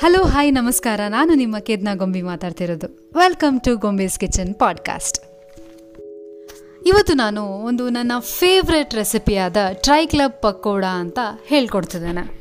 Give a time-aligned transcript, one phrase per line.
[0.00, 1.00] Hello hi ನಮಸ್ಕಾರ.
[1.08, 3.10] ನಾನು ನಿಮ್ಮ ಕೇದ್ನಾ ಗೊಂಬಿ ಮಾತಾಡ್ತಿರೋದು.
[3.16, 5.18] Welcome to Gombe's kitchen podcast
[6.86, 12.40] ಇವತ್ತು ನಾನು ಒಂದು ನನ್ನ ಫೇವ್ರೆಟ್ ರೆಸಿಪಿಯಾದ ಟ್ರೈ ಕ್ಲಬ್ ಪಕೋಡ ಅಂತ ಹೇಳ್ಕೊಡ್ತಿದ್ದೇನೆ.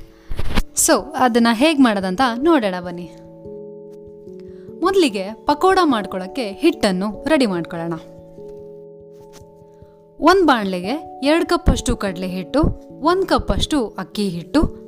[0.76, 3.12] ಸೊ ಅದನ್ನು ಹೇಗೆ ಮಾಡೋದಂತ ನೋಡೋಣ ಬನ್ನಿ.
[4.82, 7.94] ಮೊದಲಿಗೆ ಪಕೋಡ ಮಾಡ್ಕೊಳ್ಳೋಕ್ಕೆ ಹಿಟ್ಟನ್ನು ರೆಡಿ ಮಾಡ್ಕೊಳ್ಳೋಣ.
[10.20, 12.62] ಒಂದು ಬಾಣಲೆಗೆ ಎರಡು ಕಪ್ಪಷ್ಟು ಕಡಲೆ ಹಿಟ್ಟು,
[13.02, 14.84] ಒಂದು ಕಪ್ಪಷ್ಟು ಅಕ್ಕಿ ಹಿಟ್ಟು,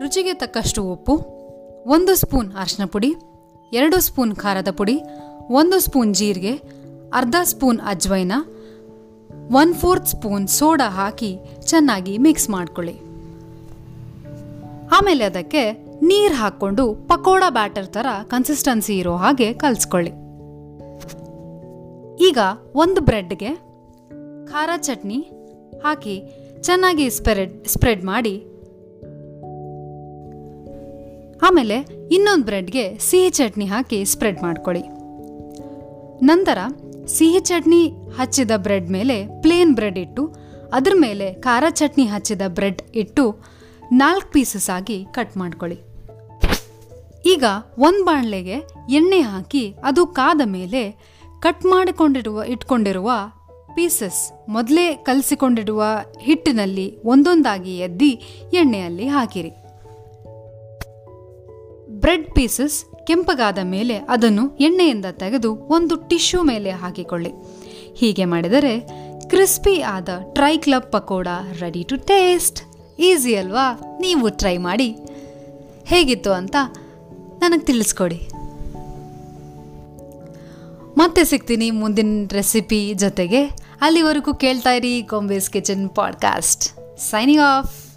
[0.00, 1.39] ರುಚಿಗೆ ತಕ್ಕಷ್ಟು ಉಪ್ಪು
[1.86, 3.14] ಒಂದು ಸ್ಪೂನ್ ಅರಿಶಿನ ಪುಡಿ,
[3.72, 5.00] ಎರಡು ಸ್ಪೂನ್ ಖಾರದ ಪುಡಿ,
[5.50, 6.52] ಒಂದು ಸ್ಪೂನ್ ಜೀರಿಗೆ,
[7.12, 8.32] ಅರ್ಧ spoon ಅಜ್ವೈನ,
[9.52, 12.94] one fourth spoon soda ಹಾಕಿ ಚೆನ್ನಾಗಿ ಮಿಕ್ಸ್ ಮಾಡ್ಕೊಳ್ಳಿ.
[14.90, 15.72] ಆಮೇಲೆ ಅದಕ್ಕೆ
[16.02, 20.10] ನೀರು ಹಾಕ್ಕೊಂಡು ಪಕೋಡ ಬ್ಯಾಟರ್ ಥರ ಕನ್ಸಿಸ್ಟೆನ್ಸಿ ಇರೋ ಹಾಗೆ ಕಲಿಸ್ಕೊಳ್ಳಿ.
[22.28, 22.38] ಈಗ
[22.74, 23.54] ಒಂದು ಬ್ರೆಡ್ಗೆ
[24.46, 25.18] ಖಾರ ಚಟ್ನಿ
[25.82, 26.22] ಹಾಕಿ
[26.62, 28.49] ಚೆನ್ನಾಗಿ ಸ್ಪ್ರೆಡ್ ಸ್ಪ್ರೆಡ್ ಮಾಡಿ
[31.42, 31.76] ಆಮೇಲೆ
[32.10, 34.82] ಇನ್ನೊಂದು ಬ್ರೆಡ್ಗೆ ಸಿಹಿ ಚಟ್ನಿ ಹಾಕಿ ಸ್ಪ್ರೆಡ್ ಮಾಡ್ಕೊಳ್ಳಿ.
[36.24, 36.58] ನಂತರ
[37.06, 40.34] ಸಿಹಿ ಚಟ್ನಿ ಹಚ್ಚಿದ ಬ್ರೆಡ್ ಮೇಲೆ ಪ್ಲೇನ್ ಬ್ರೆಡ್ ಇಟ್ಟು,
[40.72, 43.42] ಅದ್ರ ಮೇಲೆ ಖಾರ ಚಟ್ನಿ ಹಚ್ಚಿದ ಬ್ರೆಡ್ ಇಟ್ಟು
[43.92, 45.78] ನಾಲ್ಕು ಪೀಸಸ್ ಆಗಿ ಕಟ್ ಮಾಡ್ಕೊಳ್ಳಿ.
[47.26, 47.44] ಈಗ
[47.78, 48.56] ಒಂದು ಬಾಣಲೆಗೆ
[48.90, 50.82] ಎಣ್ಣೆ ಹಾಕಿ ಅದು ಕಾದ ಮೇಲೆ
[51.40, 53.10] ಕಟ್ ಮಾಡಿಕೊಂಡಿರುವ, ಇಟ್ಕೊಂಡಿರುವ
[53.74, 55.84] ಪೀಸಸ್ ಮೊದಲೇ ಕಲಸಿಕೊಂಡಿರುವ
[56.20, 58.10] ಹಿಟ್ಟಿನಲ್ಲಿ ಒಂದೊಂದಾಗಿ ಎದ್ದಿ
[58.52, 59.52] ಎಣ್ಣೆಯಲ್ಲಿ ಹಾಕಿರಿ.
[62.00, 67.32] ಬ್ರೆಡ್ ಪೀಸಸ್ ಕೆಂಪಗಾದ ಮೇಲೆ ಅದನ್ನು ಎಣ್ಣೆಯಿಂದ ತೆಗೆದು ಒಂದು ಟಿಶ್ಯೂ ಮೇಲೆ ಹಾಕಿಕೊಳ್ಳಿ.
[67.94, 68.80] ಹೀಗೆ ಮಾಡಿದರೆ
[69.28, 71.28] ಕ್ರಿಸ್ಪಿ ಆದ ಟ್ರೈ club pakoda
[71.60, 72.62] ready to taste
[73.00, 73.80] easy ಅಲ್ವಾ?
[74.00, 74.96] ನೀವು ಟ್ರೈ ಮಾಡಿ.
[75.84, 76.56] ಹೇಗಿತ್ತು ಅಂತ
[77.38, 78.28] ನನಗೆ ತಿಳಿಸ್ಕೊಡಿ.
[80.98, 83.44] ಮತ್ತೆ ಸಿಗ್ತೀನಿ ಮುಂದಿನ ರೆಸಿಪಿ ಜೊತೆಗೆ.
[83.80, 87.89] ಅಲ್ಲಿವರೆಗೂ ಕೇಳ್ತಾ ಇರಿ Gombe's kitchen podcast signing off